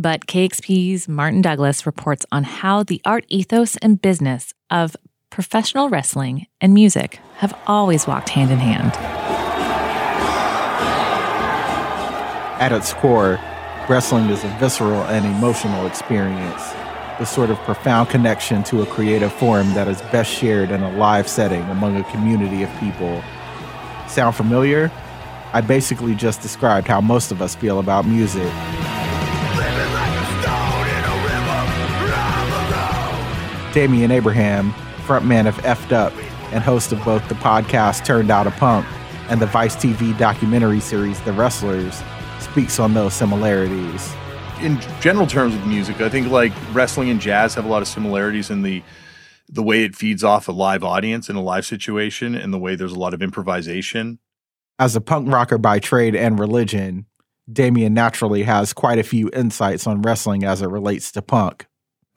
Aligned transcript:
But 0.00 0.24
KEXP's 0.24 1.08
Martin 1.08 1.42
Douglas 1.42 1.84
reports 1.84 2.24
on 2.32 2.44
how 2.44 2.82
the 2.82 3.02
art 3.04 3.26
ethos 3.28 3.76
and 3.82 4.00
business 4.00 4.54
of 4.70 4.96
professional 5.28 5.90
wrestling 5.90 6.46
and 6.58 6.72
music 6.72 7.20
have 7.36 7.52
always 7.66 8.06
walked 8.06 8.30
hand 8.30 8.50
in 8.50 8.60
hand. 8.60 8.94
At 12.62 12.72
its 12.72 12.94
core, 12.94 13.38
wrestling 13.90 14.30
is 14.30 14.42
a 14.42 14.48
visceral 14.58 15.02
and 15.02 15.26
emotional 15.26 15.86
experience, 15.86 16.62
the 17.18 17.26
sort 17.26 17.50
of 17.50 17.58
profound 17.58 18.08
connection 18.08 18.64
to 18.64 18.80
a 18.80 18.86
creative 18.86 19.34
form 19.34 19.74
that 19.74 19.86
is 19.86 20.00
best 20.10 20.32
shared 20.32 20.70
in 20.70 20.82
a 20.82 20.96
live 20.96 21.28
setting 21.28 21.60
among 21.64 21.98
a 21.98 22.04
community 22.04 22.62
of 22.62 22.70
people. 22.80 23.22
Sound 24.08 24.34
familiar? 24.34 24.90
I 25.52 25.60
basically 25.60 26.14
just 26.14 26.40
described 26.40 26.88
how 26.88 27.02
most 27.02 27.30
of 27.32 27.42
us 27.42 27.54
feel 27.54 27.80
about 27.80 28.06
music. 28.06 28.50
Damian 33.72 34.10
Abraham, 34.10 34.72
frontman 35.06 35.46
of 35.46 35.54
Effed 35.58 35.92
Up 35.92 36.12
and 36.52 36.62
host 36.62 36.90
of 36.90 37.02
both 37.04 37.28
the 37.28 37.36
podcast 37.36 38.04
Turned 38.04 38.30
Out 38.30 38.46
a 38.46 38.50
Punk 38.50 38.84
and 39.28 39.40
the 39.40 39.46
Vice 39.46 39.76
TV 39.76 40.16
documentary 40.18 40.80
series 40.80 41.20
The 41.20 41.32
Wrestlers, 41.32 42.02
speaks 42.40 42.80
on 42.80 42.94
those 42.94 43.14
similarities. 43.14 44.12
In 44.60 44.80
general 45.00 45.26
terms 45.26 45.54
of 45.54 45.66
music, 45.66 46.00
I 46.00 46.08
think 46.08 46.28
like 46.28 46.52
wrestling 46.72 47.10
and 47.10 47.20
jazz 47.20 47.54
have 47.54 47.64
a 47.64 47.68
lot 47.68 47.80
of 47.80 47.88
similarities 47.88 48.50
in 48.50 48.62
the 48.62 48.82
the 49.52 49.62
way 49.62 49.82
it 49.82 49.96
feeds 49.96 50.22
off 50.22 50.46
a 50.46 50.52
live 50.52 50.84
audience 50.84 51.28
in 51.28 51.34
a 51.34 51.42
live 51.42 51.66
situation 51.66 52.36
and 52.36 52.54
the 52.54 52.58
way 52.58 52.76
there's 52.76 52.92
a 52.92 52.98
lot 52.98 53.12
of 53.12 53.20
improvisation. 53.20 54.20
As 54.78 54.94
a 54.94 55.00
punk 55.00 55.30
rocker 55.30 55.58
by 55.58 55.80
trade 55.80 56.14
and 56.14 56.38
religion, 56.38 57.06
Damian 57.52 57.94
naturally 57.94 58.42
has 58.44 58.72
quite 58.72 58.98
a 58.98 59.02
few 59.02 59.30
insights 59.32 59.86
on 59.86 60.02
wrestling 60.02 60.44
as 60.44 60.62
it 60.62 60.68
relates 60.68 61.12
to 61.12 61.22
punk 61.22 61.66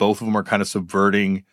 both 0.04 0.20
of 0.22 0.28
them 0.28 0.36
are 0.36 0.44
kind 0.44 0.62
of 0.62 0.68
subverting 0.68 1.46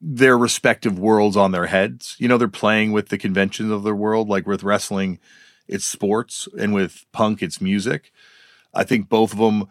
their 0.00 0.38
respective 0.38 0.98
worlds 0.98 1.36
on 1.36 1.50
their 1.50 1.66
heads. 1.66 2.14
You 2.18 2.28
know, 2.28 2.38
they're 2.38 2.48
playing 2.48 2.92
with 2.92 3.08
the 3.08 3.18
conventions 3.18 3.72
of 3.72 3.82
their 3.82 3.96
world. 3.96 4.28
Like 4.28 4.46
with 4.46 4.62
wrestling, 4.62 5.18
it's 5.66 5.84
sports, 5.84 6.48
and 6.56 6.72
with 6.72 7.04
punk, 7.12 7.42
it's 7.42 7.60
music. 7.60 8.12
I 8.72 8.84
think 8.84 9.08
both 9.08 9.32
of 9.32 9.38
them 9.38 9.66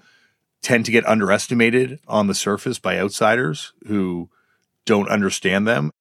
tend 0.61 0.85
to 0.85 0.91
get 0.91 1.07
underestimated 1.07 1.99
on 2.09 2.27
the 2.27 2.35
surface 2.35 2.77
by 2.77 2.99
outsiders 2.99 3.71
who 3.87 4.29
don't 4.85 5.07
understand 5.07 5.65
them. 5.65 5.91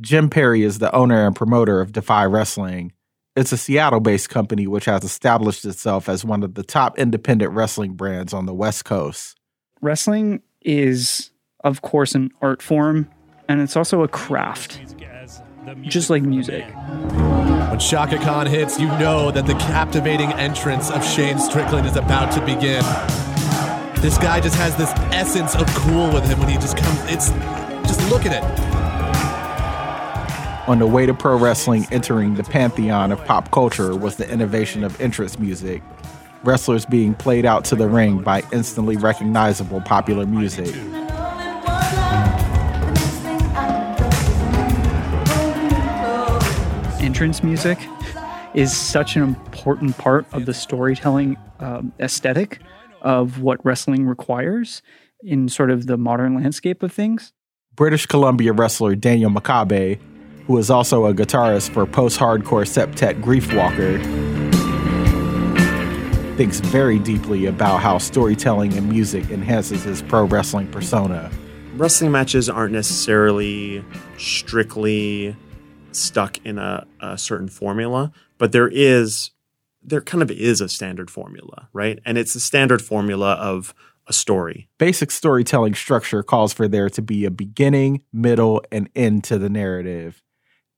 Jim 0.00 0.30
Perry 0.30 0.62
is 0.62 0.80
the 0.80 0.92
owner 0.92 1.26
and 1.26 1.36
promoter 1.36 1.80
of 1.80 1.92
Defy 1.92 2.24
Wrestling. 2.24 2.92
It's 3.36 3.52
a 3.52 3.56
Seattle 3.56 4.00
based 4.00 4.28
company 4.28 4.66
which 4.66 4.86
has 4.86 5.04
established 5.04 5.64
itself 5.64 6.08
as 6.08 6.24
one 6.24 6.42
of 6.42 6.54
the 6.54 6.64
top 6.64 6.98
independent 6.98 7.52
wrestling 7.52 7.94
brands 7.94 8.34
on 8.34 8.46
the 8.46 8.54
West 8.54 8.84
Coast. 8.84 9.38
Wrestling 9.80 10.42
is, 10.62 11.30
of 11.62 11.80
course, 11.80 12.16
an 12.16 12.30
art 12.42 12.60
form, 12.60 13.08
and 13.48 13.60
it's 13.60 13.76
also 13.76 14.02
a 14.02 14.08
craft, 14.08 14.80
just 15.82 16.10
like 16.10 16.24
music. 16.24 16.64
When 17.70 17.78
Chaka 17.78 18.18
Khan 18.18 18.46
hits, 18.46 18.80
you 18.80 18.88
know 18.88 19.30
that 19.30 19.46
the 19.46 19.54
captivating 19.54 20.32
entrance 20.32 20.90
of 20.90 21.04
Shane 21.04 21.38
Strickland 21.38 21.86
is 21.86 21.96
about 21.96 22.32
to 22.32 22.40
begin. 22.40 22.82
This 24.02 24.18
guy 24.18 24.40
just 24.40 24.56
has 24.56 24.74
this 24.74 24.90
essence 25.12 25.54
of 25.54 25.66
cool 25.68 26.12
with 26.12 26.26
him 26.26 26.40
when 26.40 26.48
he 26.48 26.56
just 26.56 26.76
comes. 26.76 27.00
It's 27.04 27.30
just 27.86 28.10
look 28.10 28.26
at 28.26 28.32
it. 28.32 28.69
On 30.70 30.78
the 30.78 30.86
way 30.86 31.04
to 31.04 31.12
pro 31.12 31.36
wrestling, 31.36 31.84
entering 31.90 32.36
the 32.36 32.44
pantheon 32.44 33.10
of 33.10 33.24
pop 33.24 33.50
culture 33.50 33.96
was 33.96 34.14
the 34.14 34.30
innovation 34.30 34.84
of 34.84 35.00
entrance 35.00 35.36
music, 35.36 35.82
wrestlers 36.44 36.86
being 36.86 37.12
played 37.12 37.44
out 37.44 37.64
to 37.64 37.74
the 37.74 37.88
ring 37.88 38.22
by 38.22 38.44
instantly 38.52 38.96
recognizable 38.96 39.80
popular 39.80 40.26
music. 40.26 40.72
Entrance 47.02 47.42
music 47.42 47.80
is 48.54 48.72
such 48.72 49.16
an 49.16 49.24
important 49.24 49.98
part 49.98 50.24
of 50.32 50.46
the 50.46 50.54
storytelling 50.54 51.36
um, 51.58 51.92
aesthetic 51.98 52.60
of 53.02 53.42
what 53.42 53.58
wrestling 53.66 54.06
requires 54.06 54.82
in 55.24 55.48
sort 55.48 55.72
of 55.72 55.88
the 55.88 55.96
modern 55.96 56.36
landscape 56.36 56.84
of 56.84 56.92
things. 56.92 57.32
British 57.74 58.06
Columbia 58.06 58.52
wrestler 58.52 58.94
Daniel 58.94 59.32
Makabe, 59.32 59.98
who 60.50 60.58
is 60.58 60.68
also 60.68 61.06
a 61.06 61.14
guitarist 61.14 61.72
for 61.72 61.86
post 61.86 62.18
hardcore 62.18 62.66
septet 62.66 63.22
Griefwalker, 63.22 64.00
thinks 66.36 66.58
very 66.58 66.98
deeply 66.98 67.46
about 67.46 67.80
how 67.80 67.98
storytelling 67.98 68.76
and 68.76 68.88
music 68.88 69.30
enhances 69.30 69.84
his 69.84 70.02
pro 70.02 70.24
wrestling 70.24 70.66
persona. 70.72 71.30
Wrestling 71.76 72.10
matches 72.10 72.48
aren't 72.48 72.72
necessarily 72.72 73.84
strictly 74.18 75.36
stuck 75.92 76.44
in 76.44 76.58
a, 76.58 76.84
a 76.98 77.16
certain 77.16 77.46
formula, 77.46 78.10
but 78.36 78.50
there 78.50 78.66
is 78.66 79.30
there 79.84 80.00
kind 80.00 80.20
of 80.20 80.32
is 80.32 80.60
a 80.60 80.68
standard 80.68 81.12
formula, 81.12 81.68
right? 81.72 82.00
And 82.04 82.18
it's 82.18 82.34
the 82.34 82.40
standard 82.40 82.82
formula 82.82 83.34
of 83.34 83.72
a 84.08 84.12
story. 84.12 84.68
Basic 84.78 85.12
storytelling 85.12 85.74
structure 85.74 86.24
calls 86.24 86.52
for 86.52 86.66
there 86.66 86.90
to 86.90 87.00
be 87.00 87.24
a 87.24 87.30
beginning, 87.30 88.02
middle, 88.12 88.64
and 88.72 88.88
end 88.96 89.22
to 89.24 89.38
the 89.38 89.48
narrative. 89.48 90.20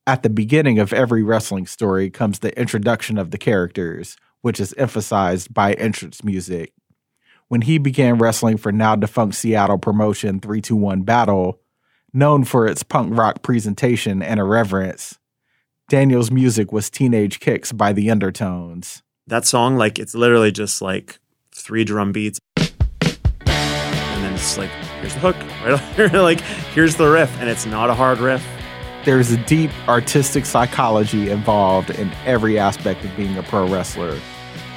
At 0.04 0.24
the 0.24 0.30
beginning 0.30 0.80
of 0.80 0.92
every 0.92 1.22
wrestling 1.22 1.64
story 1.64 2.10
comes 2.10 2.40
the 2.40 2.58
introduction 2.58 3.18
of 3.18 3.30
the 3.30 3.38
characters, 3.38 4.16
which 4.40 4.58
is 4.58 4.74
emphasized 4.76 5.54
by 5.54 5.74
entrance 5.74 6.24
music. 6.24 6.72
When 7.46 7.60
he 7.62 7.78
began 7.78 8.18
wrestling 8.18 8.56
for 8.56 8.72
now 8.72 8.96
defunct 8.96 9.36
Seattle 9.36 9.78
promotion 9.78 10.40
321 10.40 11.02
Battle, 11.02 11.60
known 12.12 12.42
for 12.42 12.66
its 12.66 12.82
punk 12.82 13.16
rock 13.16 13.42
presentation 13.42 14.22
and 14.22 14.40
irreverence, 14.40 15.20
Daniel's 15.88 16.32
music 16.32 16.72
was 16.72 16.90
teenage 16.90 17.38
kicks 17.38 17.70
by 17.70 17.92
the 17.92 18.10
undertones. 18.10 19.04
That 19.28 19.46
song, 19.46 19.76
like, 19.76 20.00
it's 20.00 20.16
literally 20.16 20.50
just 20.50 20.82
like 20.82 21.20
three 21.54 21.84
drum 21.84 22.10
beats. 22.10 22.40
And 22.56 24.24
then 24.24 24.34
it's 24.34 24.58
like, 24.58 24.70
here's 25.00 25.14
the 25.14 25.20
hook, 25.20 25.36
right 25.64 26.12
like, 26.20 26.40
here's 26.74 26.96
the 26.96 27.08
riff. 27.08 27.30
And 27.38 27.48
it's 27.48 27.66
not 27.66 27.88
a 27.88 27.94
hard 27.94 28.18
riff. 28.18 28.44
There's 29.04 29.32
a 29.32 29.36
deep 29.36 29.72
artistic 29.88 30.46
psychology 30.46 31.28
involved 31.28 31.90
in 31.90 32.12
every 32.24 32.56
aspect 32.56 33.04
of 33.04 33.16
being 33.16 33.36
a 33.36 33.42
pro 33.42 33.66
wrestler 33.68 34.16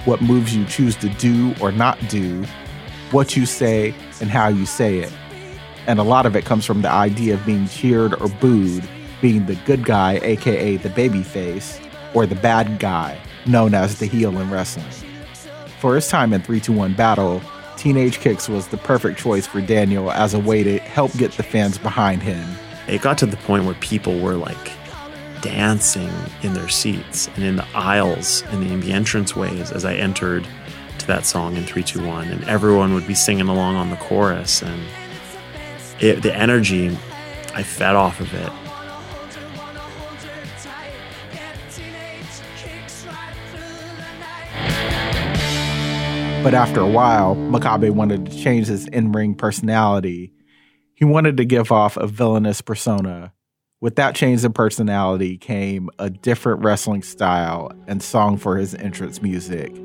what 0.05 0.21
moves 0.21 0.55
you 0.55 0.65
choose 0.65 0.95
to 0.95 1.09
do 1.09 1.53
or 1.59 1.71
not 1.71 1.97
do, 2.09 2.43
what 3.11 3.35
you 3.35 3.45
say, 3.45 3.93
and 4.21 4.29
how 4.29 4.47
you 4.47 4.65
say 4.65 4.99
it. 4.99 5.11
And 5.87 5.99
a 5.99 6.03
lot 6.03 6.25
of 6.25 6.35
it 6.35 6.45
comes 6.45 6.65
from 6.65 6.81
the 6.81 6.89
idea 6.89 7.33
of 7.33 7.45
being 7.45 7.67
cheered 7.67 8.13
or 8.21 8.27
booed, 8.27 8.87
being 9.21 9.45
the 9.45 9.55
good 9.65 9.83
guy, 9.83 10.19
aka 10.21 10.77
the 10.77 10.89
baby 10.89 11.23
face, 11.23 11.79
or 12.13 12.25
the 12.25 12.35
bad 12.35 12.79
guy, 12.79 13.19
known 13.45 13.73
as 13.73 13.99
the 13.99 14.05
heel 14.05 14.39
in 14.39 14.49
wrestling. 14.49 14.85
For 15.79 15.95
his 15.95 16.07
time 16.07 16.33
in 16.33 16.41
321 16.41 16.93
Battle, 16.93 17.41
Teenage 17.77 18.19
Kicks 18.19 18.47
was 18.47 18.67
the 18.67 18.77
perfect 18.77 19.19
choice 19.19 19.45
for 19.45 19.61
Daniel 19.61 20.11
as 20.11 20.33
a 20.33 20.39
way 20.39 20.63
to 20.63 20.79
help 20.79 21.13
get 21.17 21.31
the 21.33 21.43
fans 21.43 21.77
behind 21.77 22.23
him. 22.23 22.43
It 22.87 23.01
got 23.01 23.17
to 23.19 23.25
the 23.25 23.37
point 23.37 23.65
where 23.65 23.75
people 23.75 24.19
were 24.19 24.35
like, 24.35 24.71
dancing 25.45 26.09
in 26.41 26.53
their 26.53 26.67
seats 26.67 27.29
and 27.35 27.43
in 27.43 27.55
the 27.55 27.67
aisles 27.75 28.43
and 28.47 28.65
in 28.65 28.79
the 28.79 28.89
entranceways 28.89 29.71
as 29.71 29.85
I 29.85 29.93
entered 29.93 30.47
to 30.97 31.07
that 31.07 31.23
song 31.23 31.55
in 31.55 31.63
321 31.65 32.29
and 32.29 32.43
everyone 32.45 32.95
would 32.95 33.05
be 33.05 33.13
singing 33.13 33.47
along 33.47 33.75
on 33.75 33.91
the 33.91 33.95
chorus 33.97 34.63
and 34.63 34.81
it, 35.99 36.23
the 36.23 36.35
energy 36.35 36.97
I 37.53 37.61
fed 37.61 37.95
off 37.95 38.19
of 38.21 38.33
it 38.33 38.51
But 46.43 46.53
after 46.53 46.79
a 46.79 46.87
while, 46.87 47.35
Makabe 47.35 47.89
wanted 47.89 48.27
to 48.27 48.37
change 48.37 48.67
his 48.67 48.85
in 48.89 49.11
ring 49.11 49.33
personality. 49.33 50.34
He 50.95 51.03
wanted 51.03 51.35
to 51.37 51.45
give 51.45 51.73
off 51.73 51.97
a 51.97 52.07
villainous 52.07 52.61
persona 52.61 53.33
with 53.81 53.97
that 53.97 54.15
change 54.15 54.45
in 54.45 54.53
personality 54.53 55.37
came 55.37 55.89
a 55.99 56.09
different 56.09 56.63
wrestling 56.63 57.03
style 57.03 57.69
and 57.85 58.01
song 58.01 58.37
for 58.37 58.55
his 58.55 58.73
entrance 58.73 59.21
music. 59.21 59.75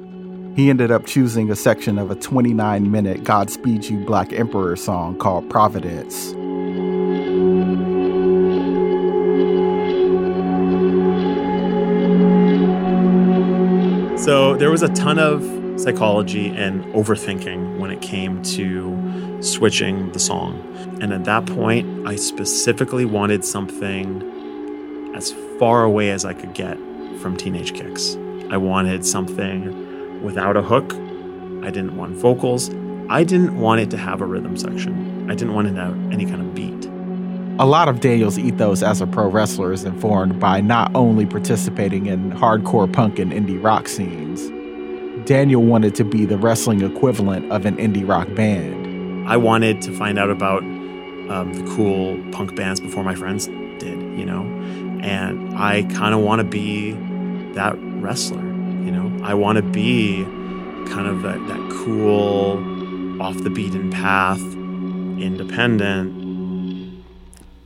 He 0.55 0.71
ended 0.71 0.93
up 0.93 1.07
choosing 1.07 1.51
a 1.51 1.57
section 1.57 1.99
of 1.99 2.13
a 2.13 2.15
29 2.15 2.91
minute 2.91 3.25
Godspeed 3.25 3.87
You 3.87 4.05
Black 4.05 4.33
Emperor 4.33 4.77
song 4.77 5.19
called 5.19 5.51
Providence. 5.51 6.31
So 14.25 14.55
there 14.57 14.71
was 14.71 14.83
a 14.83 14.89
ton 14.91 15.19
of 15.19 15.43
psychology 15.81 16.51
and 16.51 16.85
overthinking 16.95 17.79
when 17.79 17.91
it 17.91 18.01
came 18.01 18.43
to 18.43 19.30
switching 19.41 20.13
the 20.13 20.19
song. 20.19 20.61
And 21.01 21.13
at 21.13 21.25
that 21.25 21.47
point, 21.47 22.07
I 22.07 22.17
specifically 22.17 23.05
wanted 23.05 23.45
something 23.45 25.13
as 25.15 25.33
far 25.59 25.85
away 25.85 26.11
as 26.11 26.25
I 26.25 26.33
could 26.33 26.55
get 26.55 26.79
from 27.21 27.37
Teenage 27.37 27.75
Kicks. 27.75 28.17
I 28.51 28.57
wanted 28.57 29.05
something 29.05 30.23
without 30.23 30.57
a 30.57 30.63
hook. 30.63 30.95
I 31.63 31.71
didn't 31.71 31.97
want 31.97 32.17
vocals. 32.17 32.71
I 33.09 33.25
didn't 33.25 33.59
want 33.59 33.81
it 33.81 33.91
to 33.91 33.97
have 33.97 34.21
a 34.21 34.27
rhythm 34.27 34.57
section. 34.57 35.31
I 35.31 35.35
didn't 35.35 35.55
want 35.55 35.69
it 35.69 35.75
to 35.75 35.81
have 35.81 36.13
any 36.13 36.27
kind 36.27 36.41
of 36.41 36.55
beat. 36.55 36.87
A 37.59 37.67
lot 37.67 37.89
of 37.89 38.01
Daniel's 38.01 38.39
ethos 38.39 38.83
as 38.83 39.01
a 39.01 39.07
pro 39.07 39.29
wrestler 39.29 39.73
is 39.73 39.85
informed 39.85 40.41
by 40.41 40.61
not 40.61 40.95
only 40.95 41.27
participating 41.27 42.07
in 42.07 42.31
hardcore 42.33 42.91
punk 42.91 43.19
and 43.19 43.33
indie 43.33 43.63
rock 43.63 43.87
scenes, 43.87 44.49
Daniel 45.27 45.63
wanted 45.63 45.95
to 45.97 46.05
be 46.05 46.25
the 46.25 46.39
wrestling 46.39 46.81
equivalent 46.83 47.51
of 47.53 47.67
an 47.67 47.77
indie 47.77 48.09
rock 48.09 48.35
band. 48.35 48.80
I 49.31 49.37
wanted 49.37 49.81
to 49.83 49.93
find 49.93 50.19
out 50.19 50.29
about 50.29 50.65
um, 50.65 51.53
the 51.55 51.63
cool 51.77 52.19
punk 52.33 52.57
bands 52.57 52.81
before 52.81 53.05
my 53.05 53.15
friends 53.15 53.47
did, 53.79 53.97
you 54.19 54.27
know? 54.27 54.43
And 55.03 55.57
I 55.57 55.85
kind 55.85 56.15
of 56.15 56.21
want 56.21 56.41
to 56.41 56.45
be 56.45 56.95
that 57.53 57.77
wrestler, 57.79 58.43
you 58.43 58.91
know? 58.91 59.25
I 59.25 59.35
want 59.35 59.55
to 59.57 59.63
be 59.63 60.25
kind 60.91 61.07
of 61.07 61.23
that, 61.23 61.39
that 61.47 61.71
cool, 61.85 63.23
off 63.23 63.41
the 63.45 63.51
beaten 63.51 63.93
path, 63.93 64.41
independent 64.41 66.21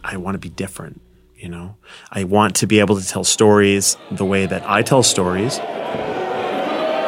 I 0.04 0.18
want 0.18 0.34
to 0.34 0.38
be 0.38 0.50
different, 0.50 1.00
you 1.34 1.48
know? 1.48 1.76
I 2.12 2.24
want 2.24 2.56
to 2.56 2.66
be 2.66 2.80
able 2.80 3.00
to 3.00 3.08
tell 3.08 3.24
stories 3.24 3.96
the 4.10 4.26
way 4.26 4.44
that 4.44 4.68
I 4.68 4.82
tell 4.82 5.02
stories. 5.02 5.58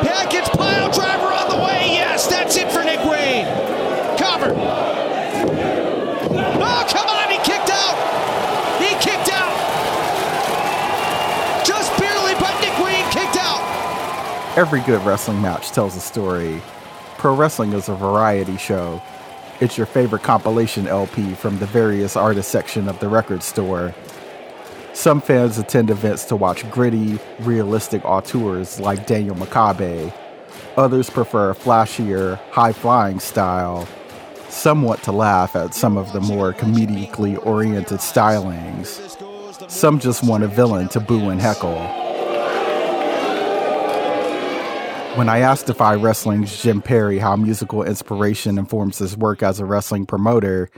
Package 0.01 0.49
pile 0.53 0.91
driver 0.91 1.27
on 1.27 1.51
the 1.51 1.59
way. 1.63 1.89
Yes, 1.93 2.27
that's 2.27 2.57
it 2.57 2.73
for 2.73 2.83
Nick 2.83 3.05
Wayne. 3.05 3.45
Cover. 4.19 4.53
Oh, 6.59 6.87
come 6.89 7.09
on. 7.09 7.31
He 7.31 7.39
kicked 7.39 7.71
out. 7.71 7.97
He 8.81 8.95
kicked 9.05 9.31
out. 9.33 9.55
Just 11.65 11.97
barely, 11.99 12.35
but 12.35 12.61
Nick 12.61 12.79
Wayne 12.79 13.11
kicked 13.11 13.37
out. 13.37 13.63
Every 14.57 14.81
good 14.81 15.05
wrestling 15.05 15.41
match 15.41 15.71
tells 15.71 15.97
a 15.97 16.01
story. 16.01 16.63
Pro 17.19 17.35
wrestling 17.35 17.73
is 17.73 17.89
a 17.89 17.95
variety 17.95 18.57
show 18.57 19.03
it's 19.59 19.79
your 19.79 19.87
favorite 19.87 20.23
compilation 20.23 20.87
LP 20.87 21.35
from 21.35 21.59
the 21.59 21.67
various 21.67 22.15
artist 22.15 22.51
section 22.51 22.89
of 22.91 23.01
the 23.01 23.09
record 23.09 23.43
store. 23.43 23.95
Some 24.93 25.21
fans 25.21 25.57
attend 25.57 25.91
events 25.91 26.27
to 26.27 26.37
watch 26.37 26.71
gritty, 26.71 27.19
realistic 27.41 28.05
auteurs 28.05 28.79
like 28.81 29.07
Daniel 29.07 29.35
Makabe. 29.35 30.13
Others 30.77 31.09
prefer 31.09 31.51
a 31.51 31.55
flashier, 31.55 32.39
high 32.51 32.73
flying 32.73 33.19
style, 33.19 33.89
somewhat 34.57 35.03
to 35.05 35.13
laugh 35.13 35.55
at 35.55 35.75
some 35.75 35.97
of 35.97 36.13
the 36.13 36.21
more 36.21 36.53
comedically 36.53 37.45
oriented 37.47 37.99
stylings. 37.99 39.01
Some 39.71 39.99
just 39.99 40.25
want 40.25 40.45
a 40.45 40.49
villain 40.49 40.89
to 40.89 41.01
boo 41.01 41.29
and 41.29 41.41
heckle. 41.41 41.79
When 45.17 45.29
I 45.29 45.39
asked 45.39 45.67
Defy 45.67 45.95
Wrestling's 45.95 46.63
Jim 46.63 46.83
Perry 46.83 47.19
how 47.19 47.37
musical 47.37 47.83
inspiration 47.83 48.59
informs 48.59 48.99
his 48.99 49.17
work 49.17 49.43
as 49.43 49.61
a 49.61 49.65
wrestling 49.65 50.05
promoter, 50.05 50.69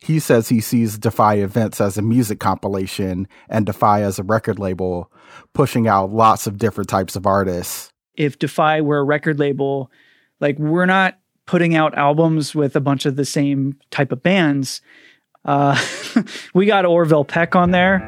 he 0.00 0.18
says 0.20 0.48
he 0.48 0.60
sees 0.60 0.98
Defy 0.98 1.36
events 1.36 1.80
as 1.80 1.96
a 1.96 2.02
music 2.02 2.38
compilation 2.38 3.26
and 3.48 3.64
Defy 3.64 4.02
as 4.02 4.18
a 4.18 4.22
record 4.22 4.58
label, 4.58 5.10
pushing 5.54 5.88
out 5.88 6.12
lots 6.12 6.46
of 6.46 6.58
different 6.58 6.90
types 6.90 7.16
of 7.16 7.26
artists. 7.26 7.90
If 8.14 8.38
Defy 8.38 8.82
were 8.82 8.98
a 8.98 9.04
record 9.04 9.38
label, 9.38 9.90
like 10.40 10.58
we're 10.58 10.86
not 10.86 11.18
putting 11.46 11.76
out 11.76 11.96
albums 11.96 12.54
with 12.54 12.74
a 12.76 12.80
bunch 12.80 13.06
of 13.06 13.16
the 13.16 13.24
same 13.24 13.78
type 13.90 14.12
of 14.12 14.22
bands. 14.22 14.82
Uh, 15.44 15.80
we 16.54 16.66
got 16.66 16.84
Orville 16.84 17.24
Peck 17.24 17.54
on 17.54 17.70
there. 17.70 18.00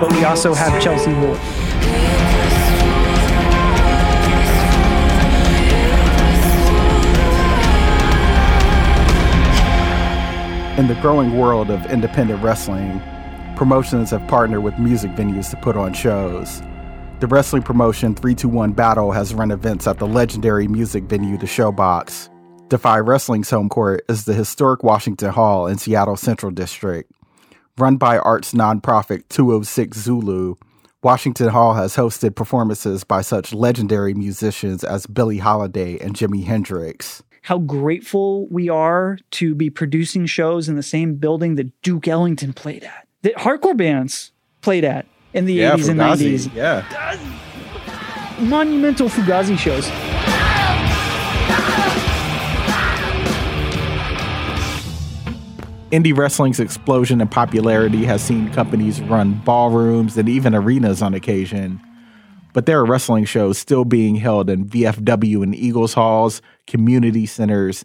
But 0.00 0.12
we 0.12 0.24
also 0.24 0.54
have 0.54 0.80
Chelsea 0.82 1.12
Wolfe. 1.12 1.38
In 10.78 10.86
the 10.86 10.94
growing 11.02 11.36
world 11.36 11.70
of 11.70 11.84
independent 11.86 12.40
wrestling, 12.40 13.02
promotions 13.58 14.12
have 14.12 14.24
partnered 14.28 14.62
with 14.62 14.78
music 14.78 15.10
venues 15.16 15.50
to 15.50 15.56
put 15.56 15.76
on 15.76 15.92
shows. 15.92 16.62
The 17.18 17.26
wrestling 17.26 17.64
promotion 17.64 18.14
321 18.14 18.70
Battle 18.70 19.10
has 19.10 19.34
run 19.34 19.50
events 19.50 19.88
at 19.88 19.98
the 19.98 20.06
legendary 20.06 20.68
music 20.68 21.02
venue, 21.02 21.36
the 21.36 21.46
Showbox. 21.46 22.30
Defy 22.68 23.00
Wrestling's 23.00 23.50
home 23.50 23.68
court 23.68 24.04
is 24.08 24.26
the 24.26 24.32
historic 24.32 24.84
Washington 24.84 25.30
Hall 25.30 25.66
in 25.66 25.76
Seattle 25.76 26.16
Central 26.16 26.52
District. 26.52 27.10
Run 27.76 27.96
by 27.96 28.18
arts 28.18 28.52
nonprofit 28.52 29.24
206 29.28 29.98
Zulu, 29.98 30.54
Washington 31.02 31.48
Hall 31.48 31.74
has 31.74 31.96
hosted 31.96 32.36
performances 32.36 33.02
by 33.02 33.22
such 33.22 33.52
legendary 33.52 34.14
musicians 34.14 34.84
as 34.84 35.06
Billie 35.06 35.38
Holiday 35.38 35.98
and 35.98 36.14
Jimi 36.14 36.44
Hendrix. 36.44 37.24
How 37.42 37.58
grateful 37.58 38.46
we 38.48 38.68
are 38.68 39.18
to 39.32 39.56
be 39.56 39.68
producing 39.68 40.26
shows 40.26 40.68
in 40.68 40.76
the 40.76 40.82
same 40.84 41.16
building 41.16 41.56
that 41.56 41.82
Duke 41.82 42.06
Ellington 42.06 42.52
played 42.52 42.84
at, 42.84 43.07
that 43.22 43.34
hardcore 43.36 43.76
bands 43.76 44.32
played 44.60 44.84
at 44.84 45.06
in 45.32 45.44
the 45.44 45.54
yeah, 45.54 45.76
80s 45.76 45.78
Fugazi, 45.78 45.90
and 45.90 46.00
90s. 46.00 46.54
Yeah. 46.54 47.18
Monumental 48.40 49.08
Fugazi 49.08 49.58
shows. 49.58 49.90
Indie 55.90 56.14
wrestling's 56.14 56.60
explosion 56.60 57.22
in 57.22 57.28
popularity 57.28 58.04
has 58.04 58.22
seen 58.22 58.52
companies 58.52 59.00
run 59.00 59.40
ballrooms 59.44 60.18
and 60.18 60.28
even 60.28 60.54
arenas 60.54 61.00
on 61.00 61.14
occasion. 61.14 61.80
But 62.52 62.66
there 62.66 62.78
are 62.78 62.84
wrestling 62.84 63.24
shows 63.24 63.56
still 63.56 63.86
being 63.86 64.16
held 64.16 64.50
in 64.50 64.66
VFW 64.66 65.42
and 65.42 65.54
Eagles 65.54 65.94
halls, 65.94 66.42
community 66.66 67.24
centers, 67.24 67.84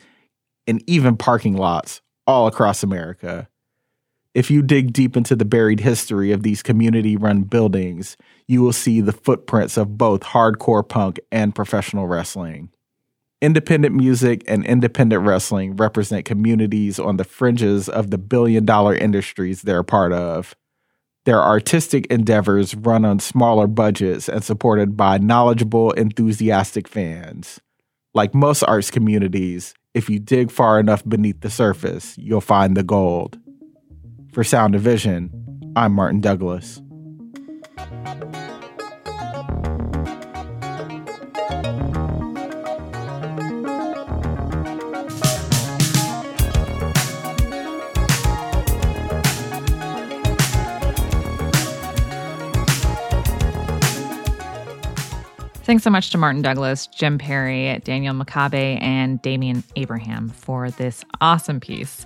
and 0.67 0.83
even 0.85 1.15
parking 1.15 1.55
lots 1.55 2.01
all 2.27 2.47
across 2.47 2.83
America. 2.83 3.47
If 4.33 4.49
you 4.49 4.63
dig 4.63 4.93
deep 4.93 5.15
into 5.15 5.35
the 5.35 5.45
buried 5.45 5.79
history 5.79 6.31
of 6.31 6.41
these 6.41 6.63
community 6.63 7.15
run 7.15 7.43
buildings, 7.43 8.17
you 8.47 8.63
will 8.63 8.73
see 8.73 8.99
the 8.99 9.11
footprints 9.11 9.77
of 9.77 9.97
both 9.97 10.21
hardcore 10.21 10.87
punk 10.87 11.19
and 11.31 11.53
professional 11.53 12.07
wrestling. 12.07 12.69
Independent 13.43 13.93
music 13.93 14.43
and 14.47 14.65
independent 14.65 15.21
wrestling 15.21 15.75
represent 15.75 16.25
communities 16.25 16.97
on 16.97 17.17
the 17.17 17.23
fringes 17.23 17.87
of 17.87 18.09
the 18.09 18.17
billion 18.17 18.65
dollar 18.65 18.95
industries 18.95 19.61
they're 19.61 19.83
part 19.83 20.13
of. 20.13 20.55
Their 21.25 21.41
artistic 21.41 22.07
endeavors 22.07 22.73
run 22.73 23.05
on 23.05 23.19
smaller 23.19 23.67
budgets 23.67 24.27
and 24.27 24.43
supported 24.43 24.97
by 24.97 25.19
knowledgeable, 25.19 25.91
enthusiastic 25.91 26.87
fans. 26.87 27.59
Like 28.15 28.33
most 28.33 28.63
arts 28.63 28.89
communities, 28.89 29.75
if 29.93 30.09
you 30.09 30.19
dig 30.19 30.49
far 30.49 30.79
enough 30.79 31.03
beneath 31.07 31.41
the 31.41 31.51
surface, 31.51 32.17
you'll 32.17 32.41
find 32.41 32.75
the 32.75 32.83
gold. 32.83 33.37
For 34.33 34.43
Sound 34.43 34.73
and 34.73 34.83
Vision, 34.83 35.29
I'm 35.75 35.93
Martin 35.93 36.19
Douglas. 36.19 36.81
Thanks 55.63 55.83
so 55.83 55.91
much 55.91 56.09
to 56.09 56.17
Martin 56.17 56.41
Douglas, 56.41 56.87
Jim 56.87 57.19
Perry, 57.19 57.79
Daniel 57.83 58.15
Makabe, 58.15 58.81
and 58.81 59.21
Damian 59.21 59.63
Abraham 59.75 60.29
for 60.29 60.71
this 60.71 61.05
awesome 61.21 61.59
piece. 61.59 62.03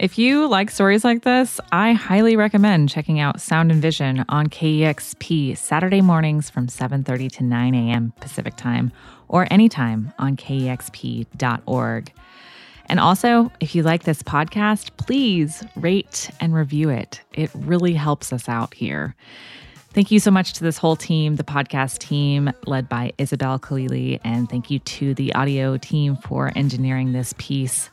If 0.00 0.18
you 0.18 0.48
like 0.48 0.72
stories 0.72 1.04
like 1.04 1.22
this, 1.22 1.60
I 1.70 1.92
highly 1.92 2.34
recommend 2.34 2.88
checking 2.88 3.20
out 3.20 3.40
Sound 3.40 3.70
and 3.70 3.80
Vision 3.80 4.24
on 4.28 4.48
KEXP 4.48 5.56
Saturday 5.56 6.00
mornings 6.00 6.50
from 6.50 6.66
7:30 6.66 7.30
to 7.30 7.44
9 7.44 7.74
a.m. 7.74 8.12
Pacific 8.20 8.56
Time 8.56 8.90
or 9.28 9.46
anytime 9.52 10.12
on 10.18 10.36
kexp.org. 10.36 12.12
And 12.86 13.00
also, 13.00 13.52
if 13.60 13.74
you 13.76 13.84
like 13.84 14.02
this 14.02 14.22
podcast, 14.22 14.90
please 14.96 15.62
rate 15.76 16.28
and 16.40 16.54
review 16.54 16.90
it. 16.90 17.20
It 17.32 17.50
really 17.54 17.94
helps 17.94 18.32
us 18.32 18.48
out 18.48 18.74
here. 18.74 19.14
Thank 19.90 20.10
you 20.10 20.18
so 20.18 20.32
much 20.32 20.54
to 20.54 20.64
this 20.64 20.76
whole 20.76 20.96
team, 20.96 21.36
the 21.36 21.44
podcast 21.44 21.98
team 21.98 22.52
led 22.66 22.88
by 22.88 23.12
Isabel 23.16 23.60
Khalili, 23.60 24.20
and 24.24 24.50
thank 24.50 24.72
you 24.72 24.80
to 24.80 25.14
the 25.14 25.32
audio 25.34 25.76
team 25.76 26.16
for 26.16 26.50
engineering 26.56 27.12
this 27.12 27.32
piece 27.38 27.90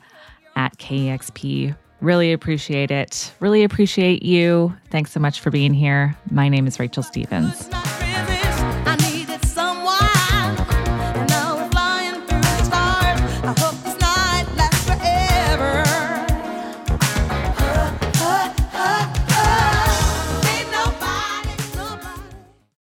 at 0.56 0.78
KEXP. 0.80 1.76
Really 2.02 2.34
appreciate 2.34 2.90
it. 2.90 3.32
Really 3.40 3.64
appreciate 3.64 4.24
you. 4.24 4.76
Thanks 4.90 5.12
so 5.12 5.20
much 5.20 5.40
for 5.40 5.52
being 5.52 5.74
here. 5.74 6.16
My 6.32 6.50
name 6.50 6.66
is 6.66 6.80
Rachel 6.80 7.04
Stevens. 7.04 7.70